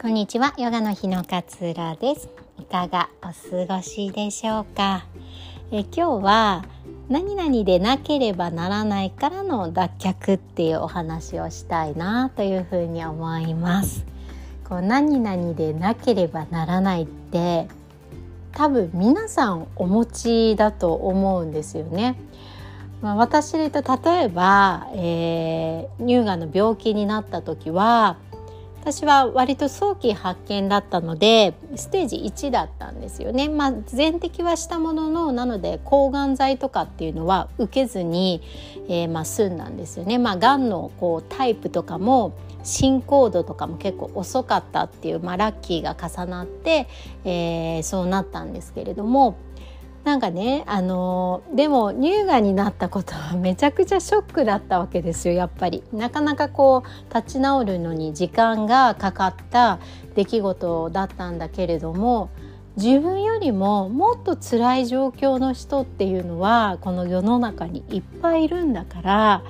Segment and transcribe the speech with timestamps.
[0.00, 2.30] こんにちは、ヨガの日の勝浦です。
[2.58, 5.04] いかがお過ごしでしょうか？
[5.70, 6.64] え今日は
[7.10, 14.06] 何々でなければならないからの脱却っていうお話をしたいなというふうに思います。
[14.66, 17.68] こう何々でなければならないって
[18.52, 22.18] 多分皆さんお持ちだと思うんですよね。
[23.02, 28.16] まあ、私で言うと例えば、えー、乳がんの病気になった時は
[28.82, 33.48] 私は割と早期発見だったのでステージ1だったんですよね。
[33.48, 38.42] まあ、全摘はしたもののなので抗がん剤とかっていうのは受けずに、
[38.88, 40.16] えー、まあ済んだんですよね。
[40.16, 46.88] まあ、がんのこうタイプとかも進行度とかも結構遅かったっていう、まあ、ラッキーが重なって、
[47.24, 49.36] えー、そうなったんですけれども
[50.04, 55.82] なんかねあのでも乳がんになったことはめちゃくちゃショックだったわけですよやっぱり。
[55.92, 59.78] なかなかこう立ち直るのに時間がかかった
[60.14, 62.30] 出来事だったんだけれども
[62.76, 69.42] 自分よりももっと辛い状況の人っていうのはこの世の中にいっぱいいるんだから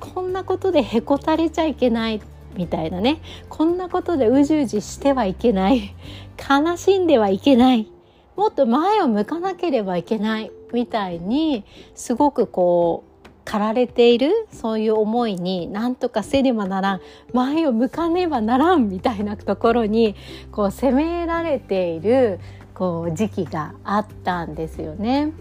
[0.00, 2.20] こんなことでへこたれちゃいけない
[2.56, 3.20] みたいなね。
[3.48, 5.94] こんなことでうじうじしてはいけない。
[6.38, 7.93] 悲しんではいけない。
[8.36, 17.00] もっと前を向かなければいけないみたいにすごくこう駆られているそういう思いになんとかせねばならん
[17.32, 20.16] 前を向かねばならんみたいなところに
[20.50, 22.40] こう責められている
[22.74, 25.32] こう時期があったんですよね。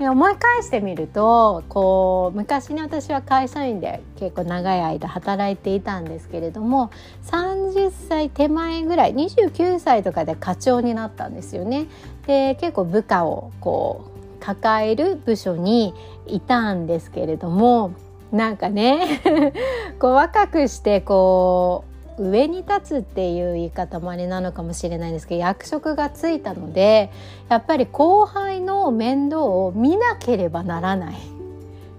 [0.00, 6.90] 思い返してみるとこう昔に私は会社員で結構長い間働いていたんですけれども
[7.24, 11.86] 30歳手前ぐらい29歳とかで課長になったんですよね。
[12.26, 14.06] で結構部下をこ
[14.40, 15.94] う抱える部署に
[16.26, 17.92] いたんですけれども
[18.32, 19.22] なんかね
[20.00, 27.10] こう若くしてこう上に立つっていう言い方もあれなのかもしれないんですけど役職がついたので
[27.48, 31.16] やっぱり後輩の面倒を見なければならない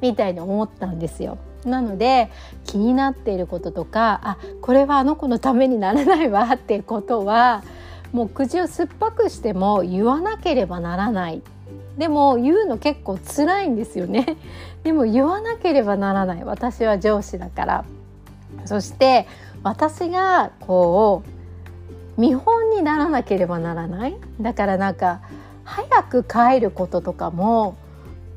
[0.00, 1.38] みたいに思ったんですよ。
[1.64, 2.30] なので
[2.64, 7.64] 気になっていることとかあこれはあの子のためにならないわっていうことは
[8.12, 11.42] もう口を酸っぱくしても言わなければならない。
[11.98, 14.36] でも言うの結構辛いんですよね。
[14.84, 16.44] でも言わなければならない。
[16.44, 17.84] 私は上司だから。
[18.64, 19.26] そして
[19.62, 21.22] 私がこ
[22.16, 24.16] う見本にならなければならない。
[24.40, 25.20] だからなんか
[25.64, 27.76] 早く帰ることとかも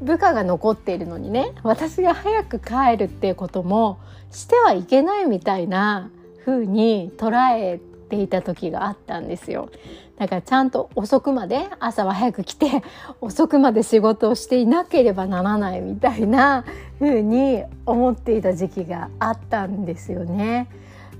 [0.00, 1.52] 部下が残っているのにね。
[1.62, 3.98] 私が早く帰るっていうことも
[4.30, 6.10] してはいけないみたいな
[6.44, 9.70] 風に捉えていた時があったんですよ。
[10.18, 12.82] だからちゃんと遅くまで朝は早く来て
[13.20, 16.64] 遅くまで仕事をしていなければならないみたいな
[16.98, 20.68] 風に思っていた時期があったんですよね。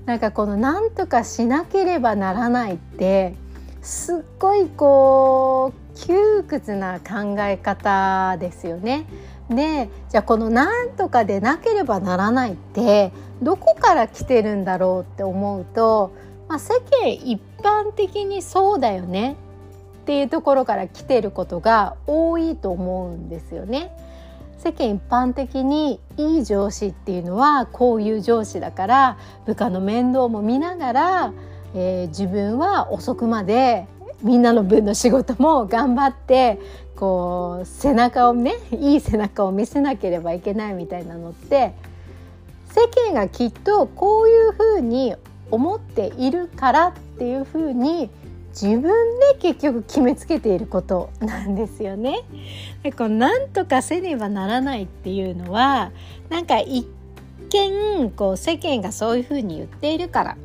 [0.09, 3.35] なんかこの何とかしなければならないって
[3.83, 9.05] すっごいこう窮屈な考え方ですよね。
[9.51, 13.11] でじゃあこの「なんとかでなければならない」って
[13.43, 16.11] どこから来てるんだろうって思うと、
[16.47, 19.33] まあ、世間一般的にそうだよね
[20.01, 23.91] っていうところから来てることが多いと思うんですよね。
[24.63, 31.33] 世間一般的にいい上司っていうのはこういう上司だから部下の面倒も見ながら、
[31.73, 33.87] えー、自分は遅くまで
[34.21, 36.59] みんなの分の仕事も頑張って
[36.97, 41.73] こう背中をねいい背中を見せなければいけないみたいなのって
[42.71, 45.15] 世間がきっとこういうふうに
[45.51, 48.09] 思っているからっていうふうに
[48.49, 52.21] 自分で結局決めつけていることなんですよね。
[52.83, 55.91] でこうなんとかせねばならないっていうのは
[56.29, 56.87] なんか一
[57.49, 60.37] 見こう世間がそういうふうに言っているから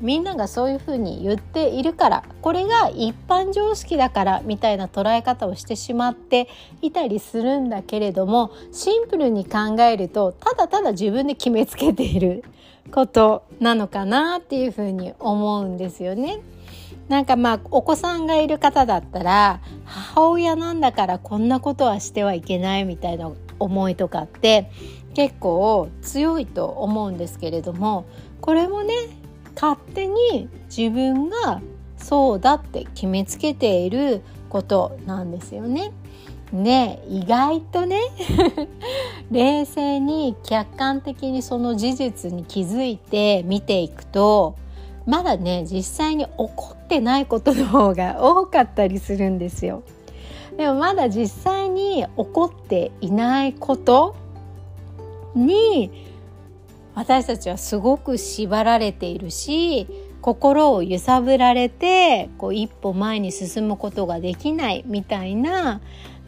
[0.00, 6.48] みんながそういうふうに言っているからこれが一般常識だからみたいな捉え方をしてしまって
[6.80, 12.44] いたりするんだけれどもシンプルに考えるとただただ自分で決めつけている
[12.90, 16.40] ことなのかなっていうふうに思うんですよね。
[17.10, 24.70] なんかまあお子さんがいる方だったら母親なんだからこんなことはしてはいけないみたいな思いとかって
[25.14, 28.06] 結構強いと思うんですけれども
[28.40, 28.94] これもね
[29.56, 31.60] 勝手に自分が
[31.96, 35.92] そうだって決めつけていることなんですよね。
[36.52, 38.00] で意外とね
[39.32, 44.54] 冷静に客観的にその事実に気づいて見ていくと
[45.10, 49.82] まだね実際に起こってないことの方が多かったりするんですよ。
[50.56, 54.14] でもまだ実際に起こっていないこと
[55.34, 55.90] に
[56.94, 59.88] 私たちはすごく縛られているし
[60.20, 65.80] 心を揺さぶられてこう一歩前に進むことができないみたいな、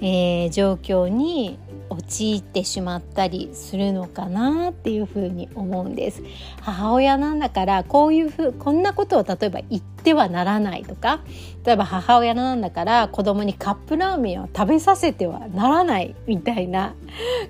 [0.02, 1.58] えー、状況に
[1.88, 6.22] 陥ってしまったりするのかなっていうふうに思うんです。
[6.60, 11.20] 母親なんだからこういうふうこんなことを例えば言ってはならないとか
[11.64, 16.94] 例えば母親なんだから子供にカップラーメンを食べさせてはならないみたいな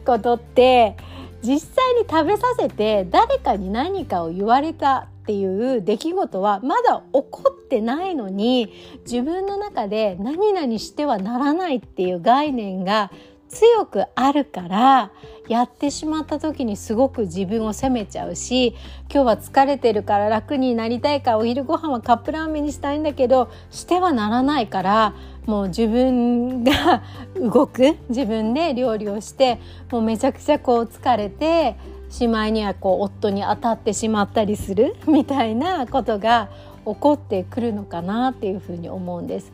[0.04, 0.96] ことって
[1.43, 8.73] 実際に食べさせて誰かに何かを言われたっていう出来事はまだ起こってないのに
[9.05, 13.11] 自分の中で何々してはならないっていう概念が
[13.52, 15.12] 強くあるから
[15.46, 18.75] やってしまった時にすごく自分を責めちゃうし
[19.12, 25.14] 今日は疲れてるから楽になりたいからお昼ご飯はカップラーメンにしたいんだけどしてはならないから
[25.44, 27.02] もう自分が
[27.37, 29.60] 動く自分で料理をして
[29.90, 31.76] もうめちゃくちゃこう疲れて
[32.08, 36.49] しまいにはこう夫に当たってしまったりする みたいなことが
[36.87, 39.52] 起こってくるのかなっていうふうに思うんです。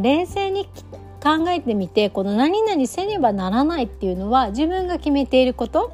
[0.00, 0.68] 冷静に
[1.22, 5.92] 考えてみてこの何々せねばならないっていうのは自分が決めていること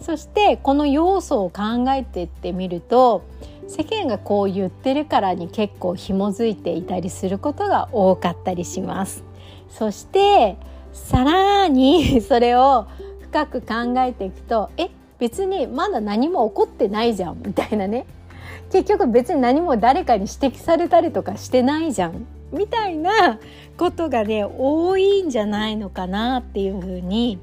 [0.00, 3.24] そしてこの要素を考えていってみると
[3.68, 9.24] 世間がこう言ってるからに結構紐づいていたりすることが多かったりします。
[9.70, 10.56] そして
[10.92, 12.86] さらに それを
[13.20, 18.04] 深く考えていくとえ別にまだ何も起こってないじゃんみたいなね
[18.70, 23.38] 結局別に何も誰かに指摘されたりとかしてないじゃんみたいな
[23.76, 27.38] ことがね多いんじゃないのかなっていうふうに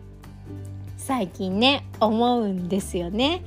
[0.97, 3.43] 最近ね思うんですよね。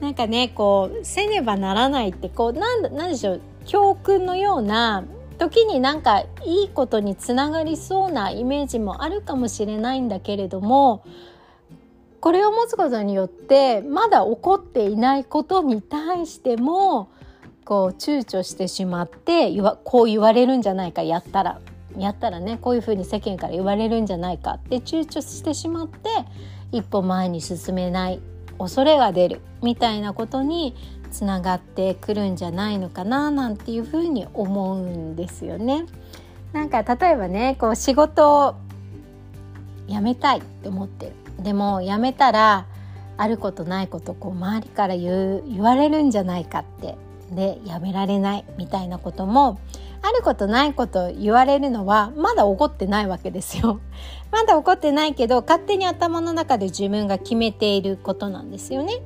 [0.00, 5.04] なんかねこうせねばならないってこうなんなんでしょう教訓のような
[5.38, 11.04] 時になんかいいことにつながりそうなイメージもあるかもしれないんだけれども
[12.20, 17.08] これを持つことによってまだ起こっていないことに対しても
[17.64, 19.50] こう躊躇してしまって
[19.84, 21.60] こう言われるんじゃないかやったら
[21.98, 26.08] やったらねこういうふうに世間から言われるんじゃないかって躊躇してしまって
[26.72, 28.20] 一歩前に進めない
[28.58, 30.74] 恐れが出るみたいなことに
[31.10, 35.84] つながってくるんじゃないのかななんていうふうに思うんですよね。
[36.52, 38.54] なんか例えばねこう仕事を
[39.88, 41.12] 辞めたいって思ってる
[41.42, 42.66] でも辞めたら
[43.16, 46.96] あることないことこう周りから言う言われるんじゃないかって
[47.30, 49.58] でやめられないみたいなことも
[50.02, 53.80] あることないこと言われるのはまだ起こってないわけですよ。
[54.32, 59.00] まだ起こってないけど勝手に頭の中で自分が決めていることなんですよね。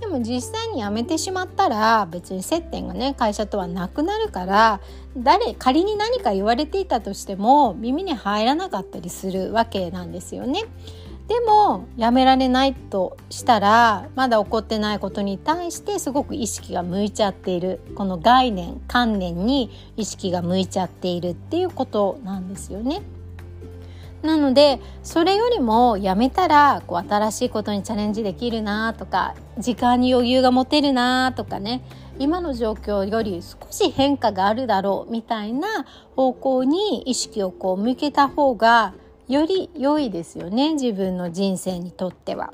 [0.00, 4.80] でも実際に辞めてしまったら別に接点がね会社とはなくなるから
[5.16, 10.64] 誰仮に何か言われていたとしても耳に入らなかったりするわけなんですよね。
[11.28, 23.02] でもやめられないとしたらまだ起こってないことに対してすごく意識が向いちゃっているこの概念観念に意識が向いちゃっているっていうことなんですよね。
[24.22, 31.82] なのでそれよりもやめたらこう新しいことにチャレンジできるなとか時間に余裕が持てるなとかね
[32.18, 35.84] 今の状況より少し変化があるだろうみたいな
[36.16, 38.94] 方向に意識をこう向けた方が
[39.28, 42.52] より良いですよね自分の人生にとっては。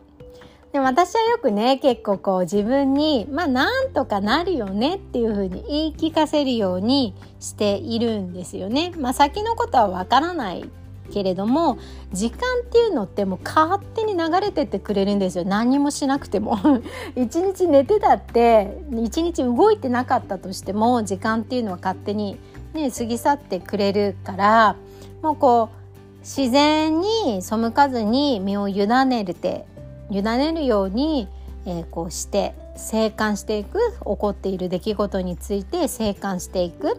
[0.72, 8.92] で私はよくね結構こう自分にまあなんとかなるよねっていう風に言い聞かせるようにしているんですよね。
[8.96, 10.64] まあ先のことはわからない
[11.12, 11.78] けれども
[12.12, 16.56] 時間っていうのってもう勝手に流れてってくれるんですよ何もしなくても
[17.14, 22.38] 一日寝てたって一日動いてなかったとしても時間っていうのは勝手に
[22.72, 24.76] ね過ぎ去ってくれるから
[25.22, 25.81] もうこう
[26.22, 29.66] 自然に背かずに身を委ねるて
[30.10, 31.28] 委ねるように、
[31.66, 36.96] えー、こうして静観していく起こっている出来事について静観していく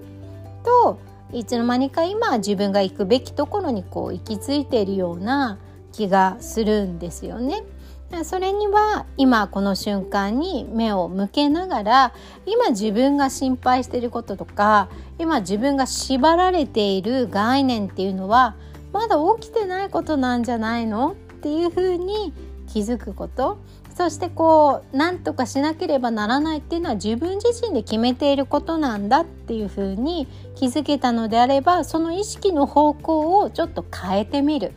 [0.63, 0.99] と
[1.31, 5.57] いつの間にか今自分が行くべきところにこう行き着いているような
[5.91, 7.63] 気がするんですよね。
[8.25, 12.13] それには今この瞬間に目を向けながら
[12.45, 14.87] 今自分が心配していることとか
[15.17, 18.55] 今自分が縛られている概念っていうのは
[18.93, 21.11] まだ起きてないことなんじゃないの？
[21.11, 22.31] っていうふうに
[22.67, 23.57] 気づくこと
[23.95, 34.71] そしてこう何とかしなければならないっていうのは自分自身で決めていることなんだっていうふうに気づけたのであればその意識の方向をちょっと変えてみる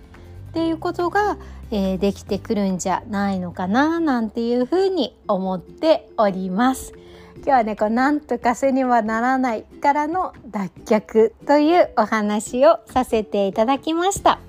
[0.51, 1.39] っていうことが、
[1.71, 6.93] えー、できてくるんじゃないのかななんていうふうに思っております。
[7.37, 14.41] 今日はねこうなんとかせにはならないからの脱却というお話をさせていただきました。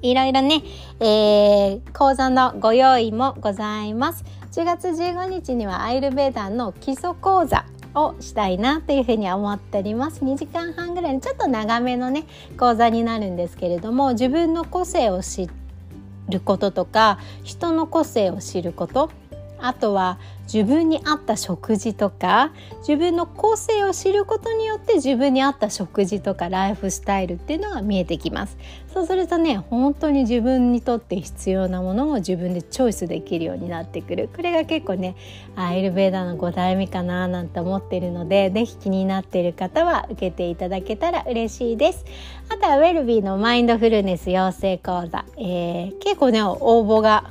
[0.00, 0.62] いろいろね、
[1.00, 4.24] えー、講座のご用意もございます。
[4.52, 12.24] 10月15日にはアイルベーダーの基礎講座をしたいなというふうに思っております2時間半ぐらいのちょっと長めのね
[12.58, 15.48] 講座になるんですけれども自分の個性を知
[16.28, 19.10] ることとか人の個性を知ること
[19.60, 20.18] あとは
[20.52, 28.56] 自分に合った食事とか自分の個性を知ることによって自分に合った食事とかライフスタイルっていうのが見えてきます。
[28.92, 34.30] そうするとね本当に自分にとって必要なものを自分でチョイスできるようになってくる。
[34.34, 35.16] これが結構ね
[35.54, 42.06] アイルベーダの5代目かななんて思ってるので是非気になっている方は受けていただけたら嬉しいです。
[42.48, 47.30] あとはウェルビーのマインドフルネス養成講座、えー、結構ね応募が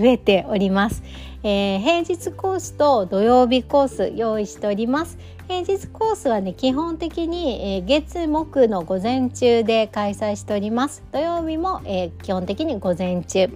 [0.00, 1.02] 増えております、
[1.42, 5.18] えー、平日コースと土曜日コース用意しております。
[5.46, 11.02] 平日コースはね基本的に、えー、月木の午前中で開催しております。
[11.12, 13.50] 土曜日も、えー、基本的に午前中。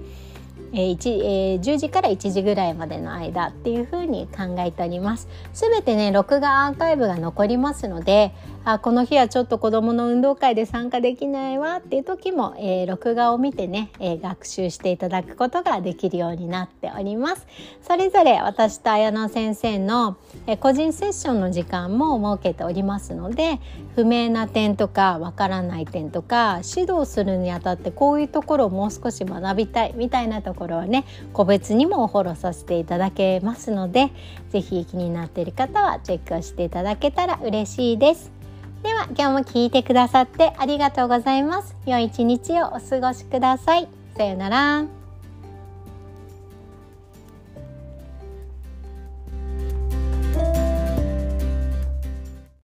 [0.74, 5.28] えーえー、10時から1時ぐらいまでの間っていう風に考えております。
[5.52, 8.32] すべてね録画アーカイブが残りますので
[8.64, 17.46] あこの日はちょっと子どもの運動会で参加できないわっていう時も、えー、録画を見てね、えー、学習していただくことができるようになっております。
[17.82, 20.16] それぞれ私と綾野先生の、
[20.46, 23.60] えー、個人セッションの時間も設けておりますので
[23.94, 34.10] 不明な点とかわからない点とか指導するにあたってこういうところをもう少し学びたいみたいなところころはね個別にもフォローさせていただけますので
[34.50, 38.32] 是非気になっている方はチェックをしていただけたら嬉しいです。
[38.82, 41.74] では今日も聞いてくださってありがとうございます。
[41.86, 43.88] 良い一日をお過ごしください。
[44.16, 45.03] さようなら。